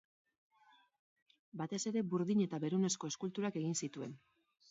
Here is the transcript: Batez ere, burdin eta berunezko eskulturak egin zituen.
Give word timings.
Batez 1.59 1.81
ere, 1.91 2.03
burdin 2.15 2.43
eta 2.47 2.61
berunezko 2.65 3.13
eskulturak 3.13 3.59
egin 3.63 3.79
zituen. 3.85 4.19